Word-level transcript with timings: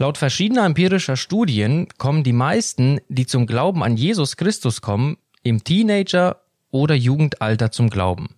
Laut 0.00 0.16
verschiedener 0.16 0.64
empirischer 0.64 1.16
Studien 1.16 1.88
kommen 1.98 2.22
die 2.22 2.32
meisten, 2.32 3.00
die 3.08 3.26
zum 3.26 3.46
Glauben 3.46 3.82
an 3.82 3.96
Jesus 3.96 4.36
Christus 4.36 4.80
kommen, 4.80 5.16
im 5.42 5.64
Teenager- 5.64 6.36
oder 6.70 6.94
Jugendalter 6.94 7.72
zum 7.72 7.90
Glauben. 7.90 8.28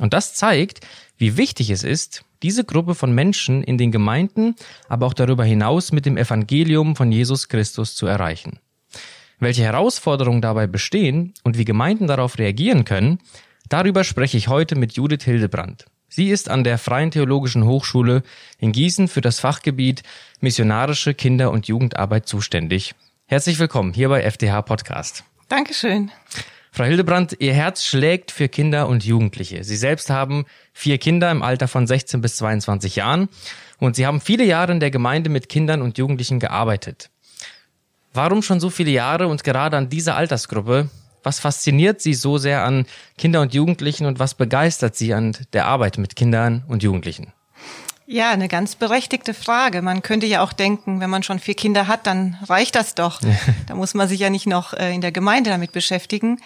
Und 0.00 0.12
das 0.12 0.34
zeigt, 0.34 0.86
wie 1.16 1.38
wichtig 1.38 1.70
es 1.70 1.84
ist, 1.84 2.22
diese 2.42 2.64
Gruppe 2.64 2.94
von 2.94 3.14
Menschen 3.14 3.62
in 3.62 3.78
den 3.78 3.92
Gemeinden, 3.92 4.56
aber 4.90 5.06
auch 5.06 5.14
darüber 5.14 5.44
hinaus 5.44 5.90
mit 5.90 6.04
dem 6.04 6.18
Evangelium 6.18 6.96
von 6.96 7.10
Jesus 7.10 7.48
Christus 7.48 7.94
zu 7.94 8.06
erreichen. 8.06 8.58
Welche 9.38 9.62
Herausforderungen 9.62 10.42
dabei 10.42 10.66
bestehen 10.66 11.32
und 11.44 11.56
wie 11.56 11.64
Gemeinden 11.64 12.08
darauf 12.08 12.38
reagieren 12.38 12.84
können, 12.84 13.20
darüber 13.70 14.04
spreche 14.04 14.36
ich 14.36 14.48
heute 14.48 14.76
mit 14.76 14.92
Judith 14.92 15.24
Hildebrand. 15.24 15.86
Sie 16.16 16.30
ist 16.30 16.48
an 16.48 16.64
der 16.64 16.78
Freien 16.78 17.10
Theologischen 17.10 17.66
Hochschule 17.66 18.22
in 18.58 18.72
Gießen 18.72 19.06
für 19.06 19.20
das 19.20 19.38
Fachgebiet 19.38 20.02
Missionarische 20.40 21.12
Kinder- 21.12 21.50
und 21.50 21.68
Jugendarbeit 21.68 22.26
zuständig. 22.26 22.94
Herzlich 23.26 23.58
willkommen 23.58 23.92
hier 23.92 24.08
bei 24.08 24.22
FDH 24.22 24.62
Podcast. 24.62 25.24
Dankeschön. 25.50 26.10
Frau 26.72 26.84
Hildebrand, 26.84 27.36
Ihr 27.40 27.52
Herz 27.52 27.84
schlägt 27.84 28.30
für 28.30 28.48
Kinder 28.48 28.88
und 28.88 29.04
Jugendliche. 29.04 29.62
Sie 29.62 29.76
selbst 29.76 30.08
haben 30.08 30.46
vier 30.72 30.96
Kinder 30.96 31.30
im 31.30 31.42
Alter 31.42 31.68
von 31.68 31.86
16 31.86 32.22
bis 32.22 32.36
22 32.38 32.96
Jahren 32.96 33.28
und 33.78 33.94
Sie 33.94 34.06
haben 34.06 34.22
viele 34.22 34.44
Jahre 34.44 34.72
in 34.72 34.80
der 34.80 34.90
Gemeinde 34.90 35.28
mit 35.28 35.50
Kindern 35.50 35.82
und 35.82 35.98
Jugendlichen 35.98 36.40
gearbeitet. 36.40 37.10
Warum 38.14 38.40
schon 38.40 38.58
so 38.58 38.70
viele 38.70 38.90
Jahre 38.90 39.28
und 39.28 39.44
gerade 39.44 39.76
an 39.76 39.90
dieser 39.90 40.16
Altersgruppe? 40.16 40.88
Was 41.26 41.40
fasziniert 41.40 42.00
Sie 42.00 42.14
so 42.14 42.38
sehr 42.38 42.62
an 42.62 42.86
Kinder 43.18 43.40
und 43.40 43.52
Jugendlichen 43.52 44.06
und 44.06 44.20
was 44.20 44.34
begeistert 44.34 44.94
Sie 44.94 45.12
an 45.12 45.36
der 45.54 45.66
Arbeit 45.66 45.98
mit 45.98 46.14
Kindern 46.14 46.62
und 46.68 46.84
Jugendlichen? 46.84 47.32
Ja, 48.06 48.30
eine 48.30 48.46
ganz 48.46 48.76
berechtigte 48.76 49.34
Frage. 49.34 49.82
Man 49.82 50.02
könnte 50.02 50.26
ja 50.26 50.40
auch 50.40 50.52
denken, 50.52 51.00
wenn 51.00 51.10
man 51.10 51.24
schon 51.24 51.40
vier 51.40 51.56
Kinder 51.56 51.88
hat, 51.88 52.06
dann 52.06 52.38
reicht 52.46 52.76
das 52.76 52.94
doch. 52.94 53.20
da 53.66 53.74
muss 53.74 53.92
man 53.92 54.06
sich 54.06 54.20
ja 54.20 54.30
nicht 54.30 54.46
noch 54.46 54.72
äh, 54.72 54.94
in 54.94 55.00
der 55.00 55.10
Gemeinde 55.10 55.50
damit 55.50 55.72
beschäftigen. 55.72 56.40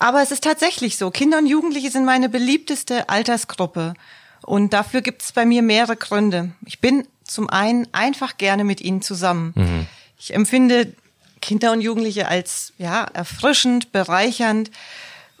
Aber 0.00 0.20
es 0.20 0.32
ist 0.32 0.42
tatsächlich 0.42 0.96
so. 0.96 1.12
Kinder 1.12 1.38
und 1.38 1.46
Jugendliche 1.46 1.92
sind 1.92 2.04
meine 2.04 2.28
beliebteste 2.28 3.08
Altersgruppe. 3.08 3.94
Und 4.42 4.72
dafür 4.72 5.00
gibt 5.00 5.22
es 5.22 5.30
bei 5.30 5.46
mir 5.46 5.62
mehrere 5.62 5.94
Gründe. 5.94 6.50
Ich 6.64 6.80
bin 6.80 7.06
zum 7.22 7.48
einen 7.48 7.86
einfach 7.92 8.36
gerne 8.36 8.64
mit 8.64 8.80
ihnen 8.80 9.00
zusammen. 9.00 9.52
Mhm. 9.54 9.86
Ich 10.18 10.34
empfinde 10.34 10.92
Kinder 11.40 11.72
und 11.72 11.80
Jugendliche 11.80 12.28
als 12.28 12.72
ja 12.78 13.04
erfrischend, 13.04 13.92
bereichernd. 13.92 14.70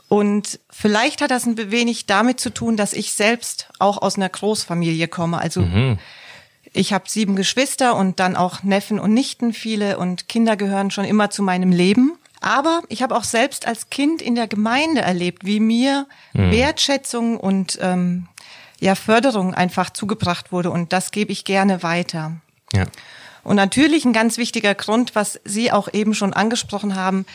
Und 0.08 0.60
vielleicht 0.70 1.20
hat 1.20 1.30
das 1.30 1.46
ein 1.46 1.70
wenig 1.70 2.06
damit 2.06 2.38
zu 2.38 2.50
tun, 2.50 2.76
dass 2.76 2.92
ich 2.92 3.12
selbst 3.12 3.68
auch 3.78 4.00
aus 4.02 4.16
einer 4.16 4.28
Großfamilie 4.28 5.08
komme. 5.08 5.38
Also 5.38 5.62
mhm. 5.62 5.98
ich 6.72 6.92
habe 6.92 7.08
sieben 7.08 7.34
Geschwister 7.34 7.96
und 7.96 8.20
dann 8.20 8.36
auch 8.36 8.62
Neffen 8.62 9.00
und 9.00 9.14
Nichten 9.14 9.52
viele 9.52 9.98
und 9.98 10.28
Kinder 10.28 10.56
gehören 10.56 10.90
schon 10.90 11.04
immer 11.04 11.30
zu 11.30 11.42
meinem 11.42 11.72
Leben. 11.72 12.16
Aber 12.40 12.82
ich 12.88 13.02
habe 13.02 13.16
auch 13.16 13.24
selbst 13.24 13.66
als 13.66 13.90
Kind 13.90 14.22
in 14.22 14.36
der 14.36 14.46
Gemeinde 14.46 15.00
erlebt, 15.00 15.44
wie 15.44 15.58
mir 15.58 16.06
mhm. 16.34 16.52
Wertschätzung 16.52 17.38
und 17.40 17.78
ähm, 17.82 18.28
ja 18.78 18.94
Förderung 18.94 19.54
einfach 19.54 19.90
zugebracht 19.90 20.52
wurde 20.52 20.70
und 20.70 20.92
das 20.92 21.10
gebe 21.10 21.32
ich 21.32 21.44
gerne 21.44 21.82
weiter. 21.82 22.36
Ja. 22.72 22.84
Und 23.46 23.54
natürlich 23.54 24.04
ein 24.04 24.12
ganz 24.12 24.38
wichtiger 24.38 24.74
Grund, 24.74 25.14
was 25.14 25.38
Sie 25.44 25.70
auch 25.70 25.86
eben 25.92 26.14
schon 26.14 26.32
angesprochen 26.32 26.96
haben. 26.96 27.26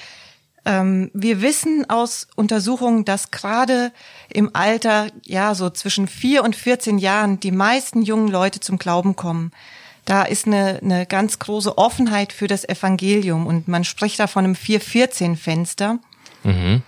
Ähm, 0.65 1.09
wir 1.13 1.41
wissen 1.41 1.89
aus 1.89 2.27
Untersuchungen, 2.35 3.05
dass 3.05 3.31
gerade 3.31 3.93
im 4.27 4.53
Alter, 4.53 5.07
ja, 5.25 5.55
so 5.55 5.69
zwischen 5.69 6.09
vier 6.09 6.43
und 6.43 6.53
14 6.53 6.97
Jahren 6.97 7.39
die 7.39 7.53
meisten 7.53 8.01
jungen 8.01 8.27
Leute 8.27 8.59
zum 8.59 8.77
Glauben 8.77 9.15
kommen. 9.15 9.53
Da 10.03 10.23
ist 10.23 10.47
eine, 10.47 10.81
eine 10.83 11.05
ganz 11.05 11.39
große 11.39 11.77
Offenheit 11.77 12.33
für 12.33 12.47
das 12.47 12.67
Evangelium 12.67 13.47
und 13.47 13.69
man 13.69 13.85
spricht 13.85 14.19
da 14.19 14.27
von 14.27 14.43
einem 14.43 14.55
4-14-Fenster. 14.55 15.99
Mhm. 16.43 16.81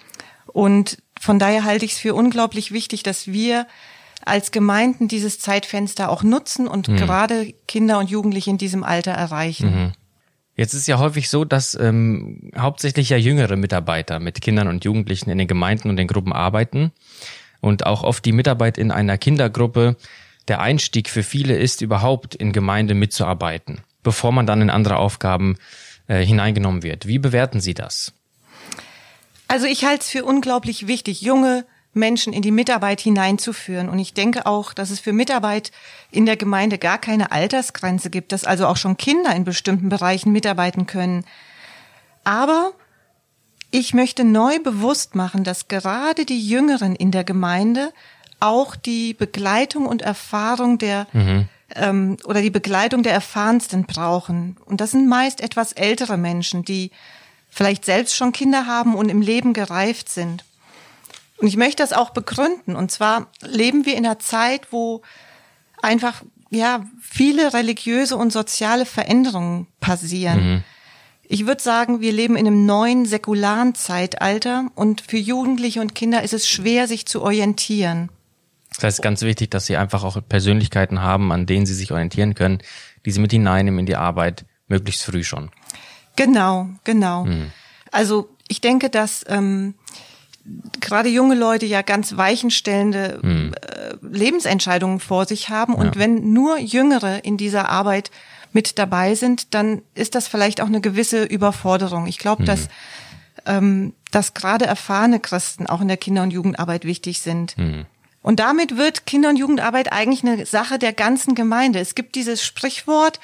Und 0.47 0.97
von 1.17 1.39
daher 1.39 1.63
halte 1.63 1.85
ich 1.85 1.93
es 1.93 1.97
für 1.97 2.13
unglaublich 2.13 2.73
wichtig, 2.73 3.03
dass 3.03 3.27
wir 3.27 3.67
als 4.25 4.51
Gemeinden 4.51 5.07
dieses 5.07 5.39
Zeitfenster 5.39 6.09
auch 6.09 6.23
nutzen 6.23 6.67
und 6.67 6.87
mhm. 6.87 6.97
gerade 6.97 7.53
Kinder 7.67 7.99
und 7.99 8.09
Jugendliche 8.09 8.49
in 8.49 8.57
diesem 8.57 8.83
Alter 8.83 9.11
erreichen. 9.11 9.83
Mhm. 9.85 9.91
Jetzt 10.55 10.73
ist 10.73 10.87
ja 10.87 10.99
häufig 10.99 11.29
so, 11.29 11.45
dass 11.45 11.75
ähm, 11.75 12.51
hauptsächlich 12.55 13.09
ja 13.09 13.17
jüngere 13.17 13.55
Mitarbeiter 13.55 14.19
mit 14.19 14.39
Kindern 14.41 14.67
und 14.67 14.85
Jugendlichen 14.85 15.29
in 15.31 15.39
den 15.39 15.47
Gemeinden 15.47 15.89
und 15.89 15.97
den 15.97 16.07
Gruppen 16.07 16.31
arbeiten 16.31 16.91
und 17.59 17.85
auch 17.85 18.03
oft 18.03 18.23
die 18.25 18.33
Mitarbeit 18.33 18.77
in 18.77 18.91
einer 18.91 19.17
Kindergruppe 19.17 19.95
der 20.47 20.61
Einstieg 20.61 21.09
für 21.09 21.23
viele 21.23 21.57
ist, 21.57 21.81
überhaupt 21.81 22.35
in 22.35 22.51
Gemeinde 22.51 22.93
mitzuarbeiten, 22.93 23.81
bevor 24.03 24.31
man 24.31 24.45
dann 24.45 24.61
in 24.61 24.69
andere 24.69 24.97
Aufgaben 24.97 25.57
äh, 26.07 26.23
hineingenommen 26.23 26.83
wird. 26.83 27.07
Wie 27.07 27.19
bewerten 27.19 27.59
Sie 27.59 27.73
das? 27.73 28.13
Also 29.47 29.65
ich 29.65 29.85
halte 29.85 30.01
es 30.01 30.09
für 30.09 30.25
unglaublich 30.25 30.87
wichtig, 30.87 31.21
junge 31.21 31.65
Menschen 31.93 32.33
in 32.33 32.41
die 32.41 32.51
Mitarbeit 32.51 33.01
hineinzuführen. 33.01 33.89
Und 33.89 33.99
ich 33.99 34.13
denke 34.13 34.45
auch, 34.45 34.73
dass 34.73 34.89
es 34.89 34.99
für 34.99 35.13
Mitarbeit 35.13 35.71
in 36.11 36.25
der 36.25 36.37
Gemeinde 36.37 36.77
gar 36.77 36.97
keine 36.97 37.31
Altersgrenze 37.31 38.09
gibt, 38.09 38.31
dass 38.31 38.45
also 38.45 38.67
auch 38.67 38.77
schon 38.77 38.97
Kinder 38.97 39.35
in 39.35 39.43
bestimmten 39.43 39.89
Bereichen 39.89 40.31
mitarbeiten 40.31 40.87
können. 40.87 41.25
Aber 42.23 42.71
ich 43.71 43.93
möchte 43.93 44.23
neu 44.23 44.59
bewusst 44.59 45.15
machen, 45.15 45.43
dass 45.43 45.67
gerade 45.67 46.25
die 46.25 46.47
Jüngeren 46.47 46.95
in 46.95 47.11
der 47.11 47.23
Gemeinde 47.23 47.91
auch 48.39 48.75
die 48.75 49.13
Begleitung 49.13 49.85
und 49.85 50.01
Erfahrung 50.01 50.77
der 50.77 51.07
mhm. 51.13 51.47
ähm, 51.75 52.17
oder 52.25 52.41
die 52.41 52.49
Begleitung 52.49 53.03
der 53.03 53.13
Erfahrensten 53.13 53.85
brauchen. 53.85 54.57
Und 54.65 54.81
das 54.81 54.91
sind 54.91 55.07
meist 55.07 55.41
etwas 55.41 55.73
ältere 55.73 56.17
Menschen, 56.17 56.63
die 56.63 56.91
vielleicht 57.49 57.85
selbst 57.85 58.15
schon 58.15 58.31
Kinder 58.31 58.65
haben 58.67 58.95
und 58.95 59.09
im 59.09 59.21
Leben 59.21 59.53
gereift 59.53 60.09
sind. 60.09 60.43
Und 61.37 61.47
ich 61.47 61.57
möchte 61.57 61.83
das 61.83 61.93
auch 61.93 62.11
begründen. 62.11 62.75
Und 62.75 62.91
zwar 62.91 63.27
leben 63.41 63.85
wir 63.85 63.95
in 63.95 64.05
einer 64.05 64.19
Zeit, 64.19 64.71
wo 64.71 65.01
einfach, 65.81 66.23
ja, 66.49 66.85
viele 67.01 67.53
religiöse 67.53 68.15
und 68.15 68.31
soziale 68.31 68.85
Veränderungen 68.85 69.67
passieren. 69.79 70.53
Mhm. 70.55 70.63
Ich 71.23 71.47
würde 71.47 71.63
sagen, 71.63 72.01
wir 72.01 72.11
leben 72.11 72.35
in 72.35 72.45
einem 72.45 72.65
neuen 72.65 73.05
säkularen 73.05 73.75
Zeitalter 73.75 74.69
und 74.75 75.01
für 75.01 75.17
Jugendliche 75.17 75.81
und 75.81 75.95
Kinder 75.95 76.21
ist 76.21 76.33
es 76.33 76.47
schwer, 76.47 76.87
sich 76.87 77.05
zu 77.05 77.21
orientieren. 77.21 78.09
Das 78.75 78.83
heißt, 78.83 79.01
ganz 79.01 79.21
wichtig, 79.21 79.51
dass 79.51 79.65
sie 79.65 79.77
einfach 79.77 80.03
auch 80.03 80.17
Persönlichkeiten 80.27 81.01
haben, 81.01 81.31
an 81.31 81.45
denen 81.45 81.65
sie 81.65 81.73
sich 81.73 81.91
orientieren 81.91 82.35
können, 82.35 82.59
die 83.05 83.11
sie 83.11 83.19
mit 83.19 83.31
hineinnehmen 83.31 83.81
in 83.81 83.85
die 83.85 83.95
Arbeit, 83.95 84.45
möglichst 84.67 85.03
früh 85.03 85.23
schon. 85.23 85.49
Genau, 86.15 86.69
genau. 86.83 87.25
Mhm. 87.25 87.51
Also 87.91 88.29
ich 88.47 88.61
denke, 88.61 88.89
dass 88.89 89.23
ähm, 89.27 89.75
gerade 90.81 91.09
junge 91.09 91.35
Leute 91.35 91.65
ja 91.65 91.81
ganz 91.81 92.17
weichenstellende 92.17 93.19
hm. 93.21 93.53
äh, 93.53 93.95
Lebensentscheidungen 94.01 94.99
vor 94.99 95.25
sich 95.25 95.49
haben. 95.49 95.73
Und 95.73 95.95
ja. 95.95 96.01
wenn 96.01 96.33
nur 96.33 96.57
Jüngere 96.57 97.23
in 97.23 97.37
dieser 97.37 97.69
Arbeit 97.69 98.11
mit 98.51 98.77
dabei 98.77 99.15
sind, 99.15 99.53
dann 99.53 99.81
ist 99.95 100.15
das 100.15 100.27
vielleicht 100.27 100.61
auch 100.61 100.67
eine 100.67 100.81
gewisse 100.81 101.23
Überforderung. 101.23 102.07
Ich 102.07 102.19
glaube, 102.19 102.39
hm. 102.39 102.45
dass, 102.45 102.67
ähm, 103.45 103.93
dass 104.11 104.33
gerade 104.33 104.65
erfahrene 104.65 105.19
Christen 105.19 105.67
auch 105.67 105.81
in 105.81 105.87
der 105.87 105.97
Kinder- 105.97 106.23
und 106.23 106.31
Jugendarbeit 106.31 106.85
wichtig 106.85 107.21
sind. 107.21 107.55
Hm. 107.55 107.85
Und 108.21 108.39
damit 108.39 108.77
wird 108.77 109.05
Kinder- 109.05 109.29
und 109.29 109.37
Jugendarbeit 109.37 109.91
eigentlich 109.91 110.23
eine 110.23 110.45
Sache 110.45 110.79
der 110.79 110.93
ganzen 110.93 111.35
Gemeinde. 111.35 111.79
Es 111.79 111.93
gibt 111.93 112.15
dieses 112.15 112.43
Sprichwort, 112.43 113.19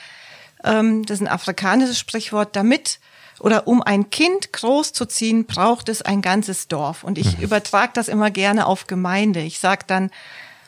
ähm, 0.63 1.06
das 1.06 1.16
ist 1.16 1.22
ein 1.22 1.31
afrikanisches 1.31 2.00
Sprichwort, 2.00 2.56
damit 2.56 3.00
oder 3.39 3.67
um 3.67 3.81
ein 3.81 4.09
Kind 4.09 4.53
großzuziehen, 4.53 5.45
braucht 5.45 5.89
es 5.89 6.01
ein 6.01 6.22
ganzes 6.22 6.67
Dorf. 6.67 7.03
Und 7.03 7.17
ich 7.17 7.38
mhm. 7.38 7.44
übertrage 7.44 7.91
das 7.94 8.07
immer 8.07 8.31
gerne 8.31 8.66
auf 8.66 8.88
Gemeinde. 8.88 9.41
Ich 9.41 9.59
sage 9.59 9.83
dann, 9.88 10.12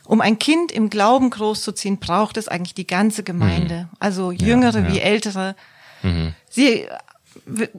um 0.05 0.21
ein 0.21 0.39
Kind 0.39 0.71
im 0.71 0.89
Glauben 0.89 1.29
großzuziehen, 1.29 1.97
braucht 1.97 2.37
es 2.37 2.47
eigentlich 2.47 2.73
die 2.73 2.87
ganze 2.87 3.23
Gemeinde. 3.23 3.83
Mhm. 3.83 3.97
Also 3.99 4.31
Jüngere 4.31 4.79
ja, 4.79 4.87
ja. 4.87 4.93
wie 4.93 4.99
Ältere. 4.99 5.55
Mhm. 6.01 6.33
Sie 6.49 6.87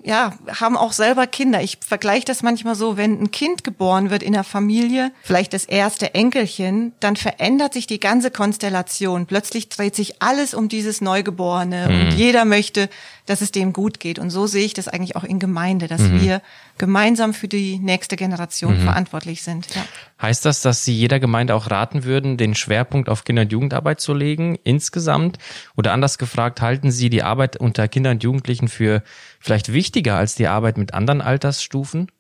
ja, 0.02 0.34
haben 0.60 0.76
auch 0.76 0.92
selber 0.92 1.26
Kinder. 1.26 1.62
Ich 1.62 1.78
vergleiche 1.86 2.24
das 2.24 2.42
manchmal 2.42 2.74
so, 2.74 2.96
wenn 2.96 3.22
ein 3.22 3.30
Kind 3.30 3.64
geboren 3.64 4.10
wird 4.10 4.22
in 4.22 4.32
der 4.32 4.44
Familie, 4.44 5.12
vielleicht 5.22 5.52
das 5.52 5.64
erste 5.64 6.14
Enkelchen, 6.14 6.92
dann 7.00 7.16
verändert 7.16 7.74
sich 7.74 7.86
die 7.86 8.00
ganze 8.00 8.30
Konstellation. 8.30 9.26
Plötzlich 9.26 9.68
dreht 9.68 9.94
sich 9.94 10.22
alles 10.22 10.54
um 10.54 10.68
dieses 10.68 11.00
Neugeborene 11.00 11.88
mhm. 11.88 12.00
und 12.00 12.12
jeder 12.12 12.44
möchte, 12.44 12.88
dass 13.26 13.40
es 13.40 13.52
dem 13.52 13.72
gut 13.72 14.00
geht. 14.00 14.18
Und 14.18 14.30
so 14.30 14.46
sehe 14.46 14.64
ich 14.64 14.74
das 14.74 14.88
eigentlich 14.88 15.16
auch 15.16 15.24
in 15.24 15.38
Gemeinde, 15.38 15.86
dass 15.86 16.00
mhm. 16.00 16.20
wir 16.20 16.42
gemeinsam 16.82 17.32
für 17.32 17.46
die 17.46 17.78
nächste 17.78 18.16
Generation 18.16 18.78
mhm. 18.78 18.82
verantwortlich 18.82 19.42
sind. 19.42 19.72
Ja. 19.72 19.84
Heißt 20.20 20.44
das, 20.44 20.62
dass 20.62 20.84
Sie 20.84 20.92
jeder 20.92 21.20
Gemeinde 21.20 21.54
auch 21.54 21.70
raten 21.70 22.02
würden, 22.02 22.36
den 22.36 22.56
Schwerpunkt 22.56 23.08
auf 23.08 23.22
Kinder- 23.22 23.42
und 23.42 23.52
Jugendarbeit 23.52 24.00
zu 24.00 24.14
legen, 24.14 24.58
insgesamt? 24.64 25.38
Oder 25.76 25.92
anders 25.92 26.18
gefragt, 26.18 26.60
halten 26.60 26.90
Sie 26.90 27.08
die 27.08 27.22
Arbeit 27.22 27.56
unter 27.56 27.86
Kindern 27.86 28.14
und 28.14 28.24
Jugendlichen 28.24 28.66
für 28.66 29.04
vielleicht 29.38 29.72
wichtiger 29.72 30.16
als 30.16 30.34
die 30.34 30.48
Arbeit 30.48 30.76
mit 30.76 30.92
anderen 30.92 31.20
Altersstufen? 31.20 32.10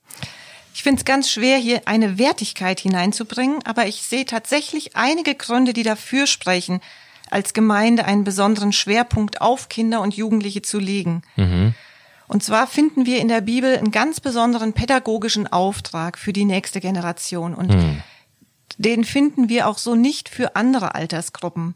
Ich 0.72 0.84
finde 0.84 1.00
es 1.00 1.04
ganz 1.04 1.28
schwer, 1.28 1.58
hier 1.58 1.82
eine 1.86 2.16
Wertigkeit 2.16 2.78
hineinzubringen, 2.78 3.58
aber 3.64 3.88
ich 3.88 4.02
sehe 4.02 4.26
tatsächlich 4.26 4.94
einige 4.94 5.34
Gründe, 5.34 5.72
die 5.72 5.82
dafür 5.82 6.28
sprechen, 6.28 6.80
als 7.32 7.52
Gemeinde 7.52 8.04
einen 8.04 8.22
besonderen 8.22 8.72
Schwerpunkt 8.72 9.40
auf 9.40 9.68
Kinder 9.68 10.02
und 10.02 10.14
Jugendliche 10.14 10.62
zu 10.62 10.78
legen. 10.78 11.22
Mhm. 11.34 11.74
Und 12.32 12.42
zwar 12.42 12.66
finden 12.66 13.04
wir 13.04 13.18
in 13.18 13.28
der 13.28 13.42
Bibel 13.42 13.76
einen 13.76 13.90
ganz 13.90 14.18
besonderen 14.18 14.72
pädagogischen 14.72 15.46
Auftrag 15.46 16.16
für 16.16 16.32
die 16.32 16.46
nächste 16.46 16.80
Generation. 16.80 17.54
Und 17.54 17.68
mhm. 17.68 18.02
den 18.78 19.04
finden 19.04 19.50
wir 19.50 19.68
auch 19.68 19.76
so 19.76 19.94
nicht 19.94 20.30
für 20.30 20.56
andere 20.56 20.94
Altersgruppen. 20.94 21.74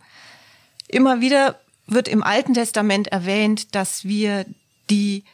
Immer 0.89 1.21
wieder 1.21 1.61
wird 1.87 2.09
im 2.09 2.23
Alten 2.23 2.55
Testament 2.55 3.09
erwähnt, 3.09 3.75
dass 3.75 4.05
wir 4.05 4.47
die 4.89 5.25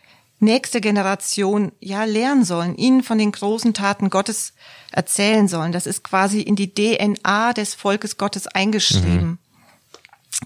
nächste 0.40 0.80
Generation 0.80 1.70
ja 1.78 2.02
lernen 2.02 2.44
sollen, 2.44 2.74
ihnen 2.74 3.04
von 3.04 3.16
den 3.16 3.30
großen 3.30 3.74
Taten 3.74 4.10
Gottes 4.10 4.54
erzählen 4.90 5.46
sollen. 5.46 5.70
Das 5.70 5.86
ist 5.86 6.02
quasi 6.02 6.40
in 6.40 6.56
die 6.56 6.74
DNA 6.74 7.52
des 7.52 7.74
Volkes 7.74 8.18
Gottes 8.18 8.48
eingeschrieben. 8.48 9.22
Mhm. 9.22 9.38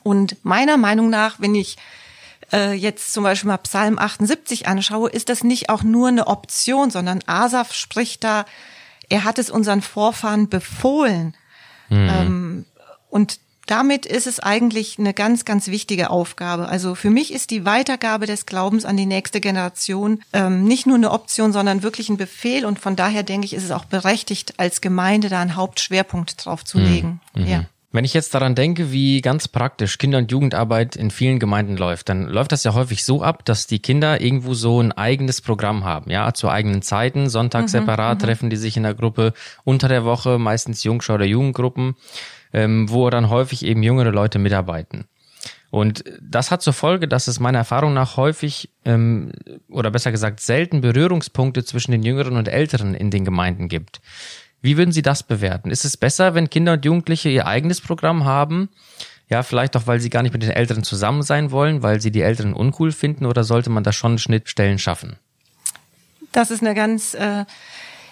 Und 0.02 0.44
meiner 0.44 0.76
Meinung 0.76 1.08
nach, 1.08 1.40
wenn 1.40 1.55
ich 1.55 1.79
äh, 2.52 2.72
jetzt 2.72 3.12
zum 3.12 3.24
Beispiel 3.24 3.48
mal 3.48 3.58
Psalm 3.58 3.98
78 3.98 4.68
anschaue, 4.68 5.10
ist 5.10 5.28
das 5.28 5.44
nicht 5.44 5.68
auch 5.70 5.82
nur 5.82 6.08
eine 6.08 6.26
Option, 6.26 6.90
sondern 6.90 7.22
Asaf 7.26 7.72
spricht 7.72 8.24
da, 8.24 8.44
er 9.08 9.24
hat 9.24 9.38
es 9.38 9.50
unseren 9.50 9.82
Vorfahren 9.82 10.48
befohlen. 10.48 11.36
Mhm. 11.88 12.08
Ähm, 12.10 12.64
und 13.10 13.38
damit 13.66 14.06
ist 14.06 14.28
es 14.28 14.38
eigentlich 14.38 14.98
eine 14.98 15.12
ganz, 15.12 15.44
ganz 15.44 15.66
wichtige 15.66 16.10
Aufgabe. 16.10 16.68
Also 16.68 16.94
für 16.94 17.10
mich 17.10 17.32
ist 17.32 17.50
die 17.50 17.64
Weitergabe 17.64 18.26
des 18.26 18.46
Glaubens 18.46 18.84
an 18.84 18.96
die 18.96 19.06
nächste 19.06 19.40
Generation 19.40 20.22
ähm, 20.32 20.64
nicht 20.64 20.86
nur 20.86 20.94
eine 20.94 21.10
Option, 21.10 21.52
sondern 21.52 21.82
wirklich 21.82 22.08
ein 22.08 22.16
Befehl. 22.16 22.64
Und 22.64 22.78
von 22.78 22.94
daher 22.94 23.24
denke 23.24 23.44
ich, 23.44 23.54
ist 23.54 23.64
es 23.64 23.72
auch 23.72 23.84
berechtigt, 23.84 24.54
als 24.58 24.80
Gemeinde 24.80 25.28
da 25.28 25.40
einen 25.40 25.56
Hauptschwerpunkt 25.56 26.44
drauf 26.44 26.64
zu 26.64 26.78
mhm. 26.78 26.84
legen. 26.84 27.20
Mhm. 27.34 27.46
Ja. 27.46 27.64
Wenn 27.92 28.04
ich 28.04 28.14
jetzt 28.14 28.34
daran 28.34 28.54
denke, 28.54 28.92
wie 28.92 29.20
ganz 29.20 29.48
praktisch 29.48 29.96
Kinder- 29.98 30.18
und 30.18 30.30
Jugendarbeit 30.30 30.96
in 30.96 31.10
vielen 31.10 31.38
Gemeinden 31.38 31.76
läuft, 31.76 32.08
dann 32.08 32.26
läuft 32.26 32.52
das 32.52 32.64
ja 32.64 32.74
häufig 32.74 33.04
so 33.04 33.22
ab, 33.22 33.44
dass 33.44 33.66
die 33.66 33.78
Kinder 33.78 34.20
irgendwo 34.20 34.54
so 34.54 34.80
ein 34.80 34.92
eigenes 34.92 35.40
Programm 35.40 35.84
haben, 35.84 36.10
ja, 36.10 36.34
zu 36.34 36.48
eigenen 36.48 36.82
Zeiten. 36.82 37.28
Sonntag 37.28 37.62
mhm, 37.62 37.68
separat 37.68 38.18
mhm. 38.18 38.24
treffen 38.24 38.50
die 38.50 38.56
sich 38.56 38.76
in 38.76 38.82
der 38.82 38.94
Gruppe, 38.94 39.32
unter 39.64 39.88
der 39.88 40.04
Woche 40.04 40.38
meistens 40.38 40.84
Jungschau- 40.84 41.14
oder 41.14 41.24
Jugendgruppen 41.24 41.94
ähm, 42.56 42.90
wo 42.90 43.08
dann 43.10 43.28
häufig 43.28 43.64
eben 43.64 43.82
jüngere 43.82 44.10
Leute 44.10 44.38
mitarbeiten. 44.38 45.04
Und 45.70 46.04
das 46.22 46.50
hat 46.50 46.62
zur 46.62 46.72
Folge, 46.72 47.06
dass 47.06 47.26
es 47.26 47.38
meiner 47.38 47.58
Erfahrung 47.58 47.92
nach 47.92 48.16
häufig 48.16 48.70
ähm, 48.84 49.32
oder 49.68 49.90
besser 49.90 50.10
gesagt 50.10 50.40
selten 50.40 50.80
Berührungspunkte 50.80 51.64
zwischen 51.64 51.90
den 51.90 52.02
Jüngeren 52.02 52.36
und 52.36 52.48
Älteren 52.48 52.94
in 52.94 53.10
den 53.10 53.24
Gemeinden 53.24 53.68
gibt. 53.68 54.00
Wie 54.66 54.76
würden 54.76 54.90
Sie 54.90 55.02
das 55.02 55.22
bewerten? 55.22 55.70
Ist 55.70 55.84
es 55.84 55.96
besser, 55.96 56.34
wenn 56.34 56.50
Kinder 56.50 56.72
und 56.72 56.84
Jugendliche 56.84 57.28
ihr 57.28 57.46
eigenes 57.46 57.80
Programm 57.80 58.24
haben? 58.24 58.68
Ja, 59.28 59.44
vielleicht 59.44 59.76
auch, 59.76 59.86
weil 59.86 60.00
sie 60.00 60.10
gar 60.10 60.24
nicht 60.24 60.32
mit 60.32 60.42
den 60.42 60.50
Älteren 60.50 60.82
zusammen 60.82 61.22
sein 61.22 61.52
wollen, 61.52 61.84
weil 61.84 62.00
sie 62.00 62.10
die 62.10 62.22
Älteren 62.22 62.52
uncool 62.52 62.90
finden 62.90 63.26
oder 63.26 63.44
sollte 63.44 63.70
man 63.70 63.84
da 63.84 63.92
schon 63.92 64.18
Schnittstellen 64.18 64.80
schaffen? 64.80 65.18
Das 66.32 66.50
ist 66.50 66.62
eine 66.62 66.74
ganz 66.74 67.14
äh, 67.14 67.44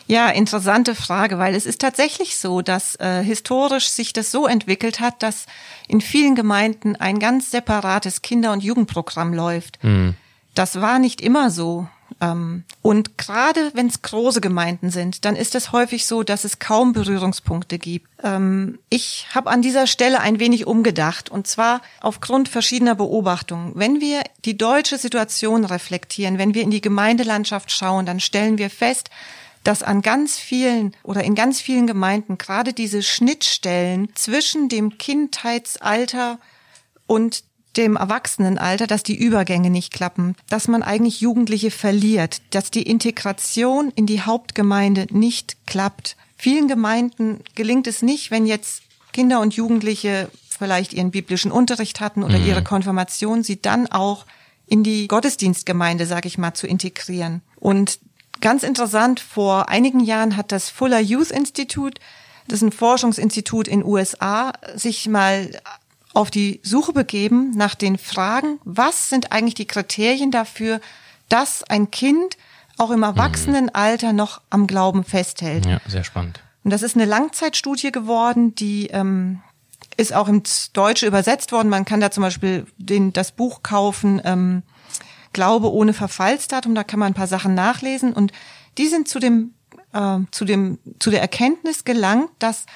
ja, 0.06 0.28
interessante 0.28 0.94
Frage, 0.94 1.40
weil 1.40 1.56
es 1.56 1.66
ist 1.66 1.80
tatsächlich 1.80 2.36
so, 2.36 2.62
dass 2.62 2.94
äh, 3.00 3.24
historisch 3.24 3.88
sich 3.88 4.12
das 4.12 4.30
so 4.30 4.46
entwickelt 4.46 5.00
hat, 5.00 5.24
dass 5.24 5.46
in 5.88 6.00
vielen 6.00 6.36
Gemeinden 6.36 6.94
ein 6.94 7.18
ganz 7.18 7.50
separates 7.50 8.22
Kinder- 8.22 8.52
und 8.52 8.62
Jugendprogramm 8.62 9.34
läuft. 9.34 9.82
Mhm. 9.82 10.14
Das 10.54 10.80
war 10.80 11.00
nicht 11.00 11.20
immer 11.20 11.50
so. 11.50 11.88
Ähm, 12.20 12.64
und 12.82 13.18
gerade 13.18 13.70
wenn 13.74 13.86
es 13.86 14.02
große 14.02 14.40
Gemeinden 14.40 14.90
sind, 14.90 15.24
dann 15.24 15.36
ist 15.36 15.54
es 15.54 15.72
häufig 15.72 16.06
so, 16.06 16.22
dass 16.22 16.44
es 16.44 16.58
kaum 16.58 16.92
Berührungspunkte 16.92 17.78
gibt. 17.78 18.08
Ähm, 18.22 18.78
ich 18.90 19.26
habe 19.34 19.50
an 19.50 19.62
dieser 19.62 19.86
Stelle 19.86 20.20
ein 20.20 20.38
wenig 20.38 20.66
umgedacht, 20.66 21.30
und 21.30 21.46
zwar 21.46 21.80
aufgrund 22.00 22.48
verschiedener 22.48 22.94
Beobachtungen. 22.94 23.72
Wenn 23.74 24.00
wir 24.00 24.22
die 24.44 24.56
deutsche 24.56 24.98
Situation 24.98 25.64
reflektieren, 25.64 26.38
wenn 26.38 26.54
wir 26.54 26.62
in 26.62 26.70
die 26.70 26.80
Gemeindelandschaft 26.80 27.70
schauen, 27.70 28.06
dann 28.06 28.20
stellen 28.20 28.58
wir 28.58 28.70
fest, 28.70 29.10
dass 29.64 29.82
an 29.82 30.02
ganz 30.02 30.38
vielen 30.38 30.94
oder 31.02 31.24
in 31.24 31.34
ganz 31.34 31.60
vielen 31.60 31.86
Gemeinden 31.86 32.38
gerade 32.38 32.74
diese 32.74 33.02
Schnittstellen 33.02 34.08
zwischen 34.14 34.68
dem 34.68 34.98
Kindheitsalter 34.98 36.38
und 37.06 37.44
dem 37.76 37.96
Erwachsenenalter, 37.96 38.86
dass 38.86 39.02
die 39.02 39.16
Übergänge 39.16 39.70
nicht 39.70 39.92
klappen, 39.92 40.36
dass 40.48 40.68
man 40.68 40.82
eigentlich 40.82 41.20
Jugendliche 41.20 41.70
verliert, 41.70 42.40
dass 42.50 42.70
die 42.70 42.82
Integration 42.82 43.92
in 43.94 44.06
die 44.06 44.22
Hauptgemeinde 44.22 45.06
nicht 45.10 45.56
klappt. 45.66 46.16
Vielen 46.36 46.68
Gemeinden 46.68 47.40
gelingt 47.54 47.86
es 47.86 48.02
nicht, 48.02 48.30
wenn 48.30 48.46
jetzt 48.46 48.82
Kinder 49.12 49.40
und 49.40 49.54
Jugendliche 49.54 50.30
vielleicht 50.48 50.92
ihren 50.92 51.10
biblischen 51.10 51.50
Unterricht 51.50 52.00
hatten 52.00 52.22
oder 52.22 52.38
mhm. 52.38 52.46
ihre 52.46 52.64
Konfirmation, 52.64 53.42
sie 53.42 53.60
dann 53.60 53.86
auch 53.86 54.26
in 54.66 54.82
die 54.82 55.08
Gottesdienstgemeinde, 55.08 56.06
sage 56.06 56.28
ich 56.28 56.38
mal, 56.38 56.54
zu 56.54 56.66
integrieren. 56.66 57.42
Und 57.56 57.98
Ganz 58.40 58.62
interessant, 58.62 59.20
vor 59.20 59.68
einigen 59.68 60.00
Jahren 60.00 60.36
hat 60.36 60.52
das 60.52 60.68
Fuller 60.68 61.00
Youth 61.00 61.30
Institute, 61.30 62.00
das 62.46 62.58
ist 62.58 62.62
ein 62.62 62.72
Forschungsinstitut 62.72 63.68
in 63.68 63.82
USA, 63.82 64.52
sich 64.74 65.08
mal 65.08 65.50
auf 66.14 66.30
die 66.30 66.60
Suche 66.62 66.92
begeben 66.92 67.50
nach 67.56 67.74
den 67.74 67.98
Fragen, 67.98 68.60
was 68.64 69.08
sind 69.10 69.32
eigentlich 69.32 69.54
die 69.54 69.66
Kriterien 69.66 70.30
dafür, 70.30 70.80
dass 71.28 71.62
ein 71.64 71.90
Kind 71.90 72.36
auch 72.78 72.90
im 72.90 73.02
Erwachsenenalter 73.02 74.12
noch 74.12 74.40
am 74.50 74.66
Glauben 74.66 75.04
festhält. 75.04 75.66
Ja, 75.66 75.80
sehr 75.86 76.04
spannend. 76.04 76.40
Und 76.62 76.72
das 76.72 76.82
ist 76.82 76.96
eine 76.96 77.04
Langzeitstudie 77.04 77.92
geworden, 77.92 78.54
die 78.54 78.86
ähm, 78.86 79.42
ist 79.96 80.14
auch 80.14 80.28
ins 80.28 80.72
Deutsche 80.72 81.06
übersetzt 81.06 81.52
worden. 81.52 81.68
Man 81.68 81.84
kann 81.84 82.00
da 82.00 82.10
zum 82.10 82.22
Beispiel 82.22 82.66
den, 82.78 83.12
das 83.12 83.32
Buch 83.32 83.62
kaufen, 83.62 84.20
ähm, 84.24 84.62
Glaube 85.32 85.72
ohne 85.72 85.92
Verfallsdatum, 85.92 86.76
da 86.76 86.84
kann 86.84 87.00
man 87.00 87.08
ein 87.08 87.14
paar 87.14 87.26
Sachen 87.26 87.54
nachlesen 87.54 88.12
und 88.12 88.32
die 88.78 88.86
sind 88.86 89.08
zu 89.08 89.18
dem, 89.18 89.54
äh, 89.92 90.18
zu 90.30 90.44
dem, 90.44 90.78
zu 91.00 91.10
der 91.10 91.20
Erkenntnis 91.20 91.82
gelangt, 91.82 92.30
dass 92.38 92.66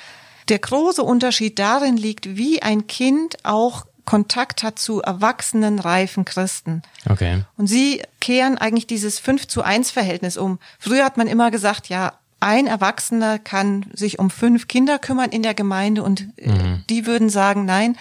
der 0.48 0.58
große 0.58 1.02
Unterschied 1.02 1.58
darin 1.58 1.96
liegt, 1.96 2.36
wie 2.36 2.62
ein 2.62 2.86
Kind 2.86 3.44
auch 3.44 3.86
Kontakt 4.04 4.62
hat 4.62 4.78
zu 4.78 5.02
erwachsenen, 5.02 5.78
reifen 5.78 6.24
Christen. 6.24 6.80
Okay. 7.08 7.44
Und 7.58 7.66
sie 7.66 8.02
kehren 8.20 8.56
eigentlich 8.56 8.86
dieses 8.86 9.18
5 9.18 9.46
zu 9.48 9.62
1 9.62 9.90
Verhältnis 9.90 10.38
um. 10.38 10.58
Früher 10.78 11.04
hat 11.04 11.18
man 11.18 11.26
immer 11.26 11.50
gesagt, 11.50 11.90
ja, 11.90 12.14
ein 12.40 12.66
Erwachsener 12.66 13.38
kann 13.38 13.84
sich 13.92 14.18
um 14.18 14.30
fünf 14.30 14.68
Kinder 14.68 14.98
kümmern 14.98 15.30
in 15.30 15.42
der 15.42 15.54
Gemeinde 15.54 16.02
und 16.02 16.26
äh, 16.36 16.48
mhm. 16.48 16.84
die 16.88 17.05
würden 17.05 17.28
sagen, 17.28 17.64
nein, 17.64 17.98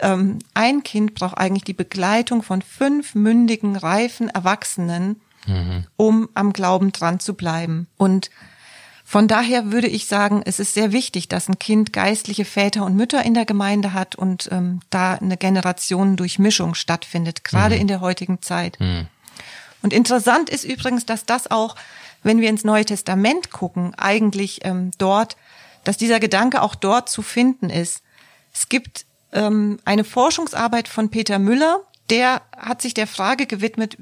ähm, 0.00 0.40
ein 0.52 0.82
Kind 0.82 1.14
braucht 1.14 1.38
eigentlich 1.38 1.64
die 1.64 1.72
Begleitung 1.72 2.42
von 2.42 2.60
fünf 2.60 3.14
mündigen, 3.14 3.76
reifen 3.76 4.28
Erwachsenen, 4.28 5.20
mhm. 5.46 5.86
um 5.96 6.28
am 6.34 6.52
Glauben 6.52 6.92
dran 6.92 7.20
zu 7.20 7.34
bleiben. 7.34 7.86
Und 7.96 8.30
von 9.04 9.28
daher 9.28 9.72
würde 9.72 9.88
ich 9.88 10.06
sagen, 10.06 10.42
es 10.44 10.58
ist 10.58 10.74
sehr 10.74 10.92
wichtig, 10.92 11.28
dass 11.28 11.48
ein 11.48 11.58
Kind 11.58 11.92
geistliche 11.92 12.44
Väter 12.44 12.84
und 12.84 12.96
Mütter 12.96 13.22
in 13.22 13.34
der 13.34 13.44
Gemeinde 13.44 13.92
hat 13.92 14.14
und 14.14 14.48
ähm, 14.52 14.80
da 14.90 15.14
eine 15.14 15.36
Generationendurchmischung 15.36 16.74
stattfindet, 16.74 17.44
gerade 17.44 17.74
mhm. 17.74 17.80
in 17.82 17.88
der 17.88 18.00
heutigen 18.00 18.40
Zeit. 18.40 18.78
Mhm. 18.80 19.08
Und 19.82 19.92
interessant 19.92 20.48
ist 20.48 20.64
übrigens, 20.64 21.04
dass 21.04 21.26
das 21.26 21.50
auch, 21.50 21.76
wenn 22.22 22.40
wir 22.40 22.48
ins 22.48 22.64
Neue 22.64 22.84
Testament 22.84 23.50
gucken, 23.50 23.94
eigentlich 23.96 24.64
ähm, 24.64 24.92
dort, 24.98 25.36
dass 25.84 25.96
dieser 25.96 26.20
Gedanke 26.20 26.62
auch 26.62 26.76
dort 26.76 27.08
zu 27.08 27.22
finden 27.22 27.68
ist. 27.68 28.02
Es 28.54 28.68
gibt 28.68 29.04
ähm, 29.32 29.80
eine 29.84 30.04
Forschungsarbeit 30.04 30.86
von 30.86 31.10
Peter 31.10 31.38
Müller, 31.38 31.80
der 32.10 32.42
hat 32.56 32.82
sich 32.82 32.94
der 32.94 33.06
Frage 33.06 33.46
gewidmet 33.46 33.96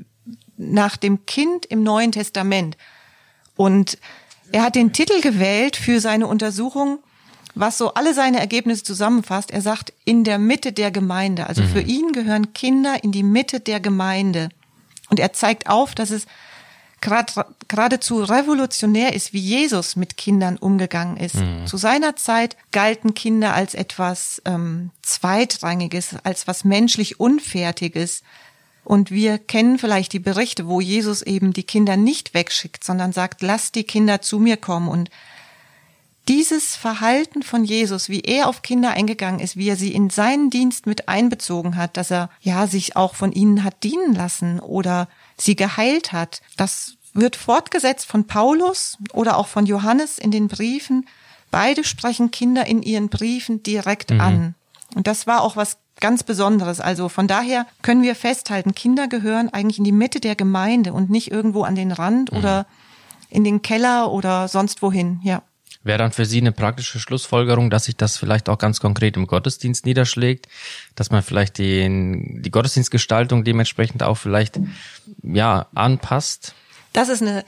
nach 0.57 0.97
dem 0.97 1.25
Kind 1.27 1.65
im 1.67 1.83
Neuen 1.83 2.13
Testament. 2.13 2.77
Und 3.57 3.99
er 4.53 4.63
hat 4.63 4.75
den 4.75 4.93
Titel 4.93 5.21
gewählt 5.21 5.77
für 5.77 6.01
seine 6.01 6.27
Untersuchung, 6.27 6.99
was 7.55 7.79
so 7.79 7.95
alle 7.95 8.15
seine 8.15 8.41
Ergebnisse 8.41 8.85
zusammenfasst. 8.85 9.51
Er 9.51 9.61
sagt, 9.61 9.93
in 10.05 10.25
der 10.25 10.39
Mitte 10.39 10.73
der 10.73 10.91
Gemeinde. 10.91 11.47
Also 11.47 11.63
mhm. 11.63 11.69
für 11.69 11.81
ihn 11.81 12.13
gehören 12.13 12.53
Kinder 12.53 13.03
in 13.03 13.13
die 13.13 13.23
Mitte 13.23 13.61
der 13.61 13.81
Gemeinde. 13.81 14.51
Und 15.09 15.19
er 15.19 15.33
zeigt 15.33 15.69
auf, 15.69 15.95
dass 15.95 16.11
es 16.11 16.27
grad, 17.01 17.35
geradezu 17.69 18.23
revolutionär 18.23 19.15
ist, 19.15 19.33
wie 19.33 19.41
Jesus 19.41 19.97
mit 19.97 20.17
Kindern 20.17 20.57
umgegangen 20.57 21.17
ist. 21.17 21.37
Mhm. 21.37 21.67
Zu 21.67 21.77
seiner 21.77 22.17
Zeit 22.17 22.57
galten 22.73 23.15
Kinder 23.15 23.55
als 23.55 23.75
etwas 23.75 24.41
ähm, 24.45 24.91
Zweitrangiges, 25.03 26.17
als 26.23 26.47
was 26.47 26.65
menschlich 26.65 27.19
Unfertiges. 27.19 28.23
Und 28.91 29.13
wir 29.13 29.39
kennen 29.39 29.79
vielleicht 29.79 30.13
die 30.13 30.19
Berichte, 30.19 30.67
wo 30.67 30.81
Jesus 30.81 31.23
eben 31.23 31.53
die 31.53 31.63
Kinder 31.63 31.97
nicht 31.97 32.35
wegschickt, 32.35 32.83
sondern 32.83 33.13
sagt, 33.13 33.41
lasst 33.41 33.77
die 33.77 33.85
Kinder 33.85 34.21
zu 34.21 34.41
mir 34.41 34.57
kommen. 34.57 34.89
Und 34.89 35.11
dieses 36.27 36.75
Verhalten 36.75 37.45
von 37.45 37.63
Jesus, 37.63 38.09
wie 38.09 38.23
er 38.23 38.49
auf 38.49 38.63
Kinder 38.63 38.91
eingegangen 38.91 39.39
ist, 39.39 39.57
wie 39.57 39.69
er 39.69 39.77
sie 39.77 39.95
in 39.95 40.11
seinen 40.11 40.51
Dienst 40.51 40.87
mit 40.87 41.09
einbezogen 41.09 41.77
hat, 41.77 41.97
dass 41.97 42.11
er 42.11 42.31
ja 42.41 42.67
sich 42.67 42.97
auch 42.97 43.15
von 43.15 43.31
ihnen 43.31 43.63
hat 43.63 43.85
dienen 43.85 44.13
lassen 44.13 44.59
oder 44.59 45.07
sie 45.37 45.55
geheilt 45.55 46.11
hat. 46.11 46.43
Das 46.57 46.95
wird 47.15 47.37
fortgesetzt 47.37 48.07
von 48.07 48.27
Paulus 48.27 48.99
oder 49.13 49.37
auch 49.37 49.47
von 49.47 49.67
Johannes 49.67 50.19
in 50.19 50.33
den 50.33 50.49
Briefen. 50.49 51.07
Beide 51.53 51.85
sprechen 51.85 52.33
Kinder 52.33 52.67
in 52.67 52.83
ihren 52.83 53.09
Briefen 53.09 53.63
direkt 53.63 54.11
mhm. 54.11 54.21
an. 54.21 54.55
Und 54.95 55.07
das 55.07 55.27
war 55.27 55.43
auch 55.43 55.57
was 55.57 55.79
ganz 56.01 56.23
Besonderes. 56.23 56.81
Also 56.81 57.09
von 57.09 57.29
daher 57.29 57.67
können 57.83 58.03
wir 58.03 58.15
festhalten, 58.15 58.75
Kinder 58.75 59.07
gehören 59.07 59.51
eigentlich 59.51 59.79
in 59.79 59.85
die 59.85 59.93
Mitte 59.93 60.21
der 60.21 60.35
Gemeinde 60.35 60.93
und 60.93 61.11
nicht 61.11 61.31
irgendwo 61.31 61.63
an 61.63 61.75
den 61.75 61.93
Rand 61.93 62.33
mhm. 62.33 62.39
oder 62.39 62.67
in 63.29 63.45
den 63.45 63.63
Keller 63.63 64.11
oder 64.11 64.49
sonst 64.49 64.83
wohin, 64.83 65.21
ja. 65.23 65.43
Wäre 65.83 65.99
dann 65.99 66.13
für 66.13 66.27
Sie 66.27 66.39
eine 66.39 66.53
praktische 66.53 67.01
Schlussfolgerung, 67.01 67.71
dass 67.71 67.85
sich 67.85 67.97
das 67.97 68.19
vielleicht 68.19 68.51
auch 68.51 68.59
ganz 68.59 68.81
konkret 68.81 69.17
im 69.17 69.27
Gottesdienst 69.27 69.87
niederschlägt, 69.87 70.47
dass 70.95 71.11
man 71.11 71.23
vielleicht 71.23 71.57
den, 71.57 72.43
die 72.43 72.51
Gottesdienstgestaltung 72.51 73.45
dementsprechend 73.45 74.03
auch 74.03 74.17
vielleicht 74.17 74.61
ja 75.23 75.69
anpasst? 75.75 76.55
Das 76.93 77.09
ist 77.09 77.23
eine 77.23 77.45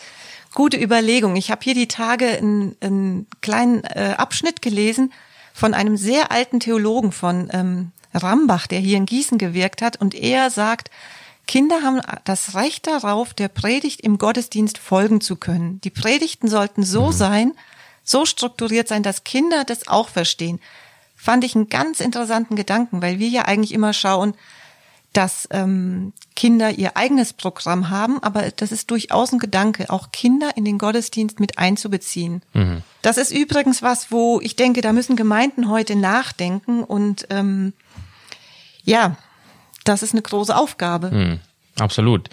gute 0.55 0.83
Überlegung. 0.83 1.37
Ich 1.37 1.51
habe 1.51 1.61
hier 1.63 1.75
die 1.75 1.89
Tage 1.89 2.27
einen, 2.27 2.77
einen 2.81 3.27
kleinen 3.43 3.85
äh, 3.85 4.15
Abschnitt 4.17 4.63
gelesen 4.63 5.13
von 5.53 5.75
einem 5.75 5.97
sehr 5.97 6.33
alten 6.33 6.61
Theologen 6.61 7.13
von 7.13 7.49
ähm, 7.53 7.93
Rambach, 8.15 8.67
der 8.67 8.81
hier 8.81 8.97
in 8.97 9.07
Gießen 9.07 9.39
gewirkt 9.39 9.83
hat, 9.83 10.01
und 10.01 10.15
er 10.15 10.51
sagt, 10.51 10.91
Kinder 11.47 11.83
haben 11.83 12.01
das 12.25 12.55
Recht 12.55 12.87
darauf, 12.87 13.35
der 13.35 13.49
Predigt 13.49 14.01
im 14.01 14.19
Gottesdienst 14.19 14.79
folgen 14.79 15.21
zu 15.21 15.37
können. 15.37 15.81
Die 15.83 15.91
Predigten 15.91 16.49
sollten 16.49 16.83
so 16.83 17.07
mhm. 17.07 17.13
sein, 17.13 17.53
so 18.05 18.25
strukturiert 18.25 18.89
sein, 18.89 19.03
dass 19.03 19.25
Kinder 19.25 19.65
das 19.65 19.89
auch 19.89 20.09
verstehen. 20.09 20.61
Fand 21.17 21.45
ich 21.45 21.55
einen 21.55 21.69
ganz 21.69 22.01
interessanten 22.01 22.57
Gedanken, 22.57 23.03
weil 23.03 23.19
wir 23.19 23.29
ja 23.29 23.43
eigentlich 23.43 23.73
immer 23.73 23.93
schauen, 23.93 24.35
dass 25.13 25.47
ähm, 25.51 26.13
Kinder 26.35 26.71
ihr 26.71 26.97
eigenes 26.97 27.33
Programm 27.33 27.91
haben, 27.91 28.23
aber 28.23 28.51
das 28.51 28.73
ist 28.73 28.91
durchaus 28.91 29.33
ein 29.33 29.39
Gedanke, 29.39 29.91
auch 29.91 30.11
Kinder 30.13 30.57
in 30.57 30.65
den 30.65 30.79
Gottesdienst 30.79 31.39
mit 31.39 31.59
einzubeziehen. 31.59 32.43
Mhm. 32.55 32.83
Das 33.03 33.19
ist 33.19 33.31
übrigens 33.31 33.83
was, 33.83 34.11
wo 34.11 34.41
ich 34.41 34.57
denke, 34.57 34.81
da 34.81 34.93
müssen 34.93 35.17
Gemeinden 35.17 35.69
heute 35.69 35.97
nachdenken 35.97 36.83
und 36.83 37.27
ähm, 37.31 37.75
ja, 38.85 39.17
das 39.85 40.03
ist 40.03 40.13
eine 40.13 40.23
große 40.23 40.57
Aufgabe. 40.57 41.11
Mhm. 41.11 41.41
Absolut. 41.79 42.29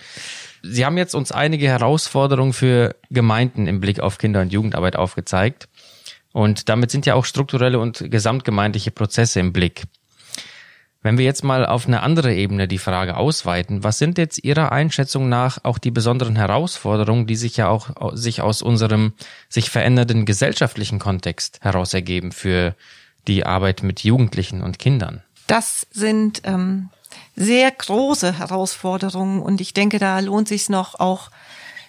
Sie 0.61 0.85
haben 0.85 0.97
jetzt 0.97 1.15
uns 1.15 1.31
einige 1.31 1.67
Herausforderungen 1.67 2.53
für 2.53 2.95
Gemeinden 3.09 3.67
im 3.67 3.79
Blick 3.79 3.99
auf 3.99 4.17
Kinder- 4.17 4.41
und 4.41 4.51
Jugendarbeit 4.51 4.95
aufgezeigt. 4.95 5.69
Und 6.31 6.69
damit 6.69 6.91
sind 6.91 7.05
ja 7.05 7.15
auch 7.15 7.25
strukturelle 7.25 7.79
und 7.79 8.11
gesamtgemeindliche 8.11 8.91
Prozesse 8.91 9.39
im 9.39 9.53
Blick. 9.53 9.83
Wenn 11.01 11.17
wir 11.17 11.23
jetzt 11.23 11.45
mal 11.45 11.65
auf 11.65 11.87
eine 11.87 12.03
andere 12.03 12.33
Ebene 12.33 12.67
die 12.67 12.77
Frage 12.77 13.15
ausweiten, 13.15 13.83
was 13.85 13.97
sind 13.97 14.17
jetzt 14.17 14.43
Ihrer 14.43 14.73
Einschätzung 14.73 15.29
nach 15.29 15.63
auch 15.63 15.77
die 15.77 15.91
besonderen 15.91 16.35
Herausforderungen, 16.35 17.25
die 17.25 17.37
sich 17.37 17.55
ja 17.55 17.69
auch 17.69 17.91
sich 18.15 18.41
aus 18.41 18.61
unserem 18.61 19.13
sich 19.47 19.69
verändernden 19.69 20.25
gesellschaftlichen 20.25 20.99
Kontext 20.99 21.59
heraus 21.61 21.93
ergeben 21.93 22.33
für 22.33 22.75
die 23.27 23.45
Arbeit 23.45 23.81
mit 23.81 24.03
Jugendlichen 24.03 24.61
und 24.61 24.77
Kindern? 24.77 25.23
Das 25.47 25.87
sind 25.91 26.41
ähm, 26.43 26.89
sehr 27.35 27.71
große 27.71 28.37
Herausforderungen 28.37 29.41
und 29.41 29.61
ich 29.61 29.73
denke, 29.73 29.99
da 29.99 30.19
lohnt 30.19 30.49
sich 30.49 30.67
noch 30.67 30.99
auch 30.99 31.31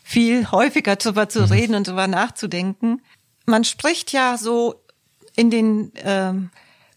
viel 0.05 0.51
häufiger 0.51 0.95
darüber 0.95 1.29
zu 1.29 1.41
mhm. 1.41 1.53
reden 1.53 1.75
und 1.75 1.89
darüber 1.89 2.07
nachzudenken. 2.07 3.03
Man 3.45 3.65
spricht 3.65 4.13
ja 4.13 4.37
so 4.39 4.77
in 5.35 5.51
den 5.51 5.93
ähm, 5.97 6.51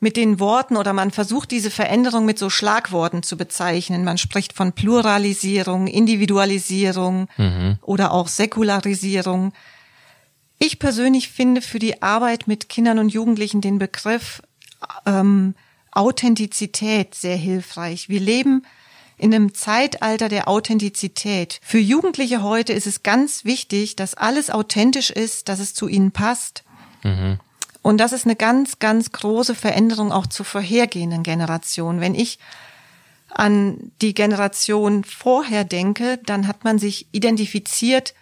mit 0.04 0.18
den 0.18 0.40
Worten 0.40 0.78
oder 0.78 0.94
man 0.94 1.12
versucht 1.12 1.50
diese 1.50 1.72
Veränderung 1.72 2.26
mit 2.26 2.38
so 2.38 2.50
Schlagworten 2.50 3.24
zu 3.24 3.38
bezeichnen. 3.38 4.04
Man 4.04 4.20
spricht 4.20 4.54
von 4.54 4.74
Pluralisierung, 4.74 5.88
Individualisierung 5.88 7.30
mhm. 7.38 7.78
oder 7.82 8.12
auch 8.12 8.28
Säkularisierung. 8.28 9.54
Ich 10.60 10.78
persönlich 10.78 11.30
finde 11.30 11.62
für 11.62 11.80
die 11.80 12.04
Arbeit 12.04 12.48
mit 12.48 12.70
Kindern 12.70 13.00
und 13.00 13.10
Jugendlichen 13.10 13.62
den 13.62 13.80
Begriff 13.80 14.42
ähm, 15.06 15.56
Authentizität 15.92 17.16
sehr 17.16 17.38
hilfreich. 17.38 18.10
Wir 18.10 18.20
leben 18.20 18.66
in 19.18 19.34
einem 19.34 19.54
Zeitalter 19.54 20.28
der 20.28 20.50
Authentizität. 20.50 21.60
Für 21.64 21.80
Jugendliche 21.80 22.44
heute 22.44 22.74
ist 22.74 22.88
es 22.88 23.04
ganz 23.04 23.46
wichtig, 23.46 23.96
dass 23.96 24.16
alles 24.16 24.50
authentisch 24.50 25.12
ist, 25.12 25.48
dass 25.48 25.60
es 25.60 25.74
zu 25.74 25.88
ihnen 25.88 26.12
passt. 26.12 26.66
Mhm. 27.04 27.40
Und 27.84 27.98
das 27.98 28.14
ist 28.14 28.26
eine 28.26 28.38
ganz, 28.38 28.80
ganz 28.80 29.12
große 29.12 29.54
Veränderung 29.54 30.12
auch 30.12 30.26
zur 30.26 30.46
vorhergehenden 30.46 31.22
Generation. 31.22 32.00
Wenn 32.00 32.16
ich 32.16 32.40
an 33.30 33.92
die 34.02 34.14
Generation 34.14 35.04
vorher 35.04 35.66
denke, 35.66 36.18
dann 36.26 36.48
hat 36.48 36.64
man 36.64 36.80
sich 36.80 37.08
identifiziert, 37.12 38.14